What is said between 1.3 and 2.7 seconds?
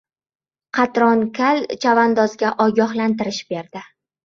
kal chavandozga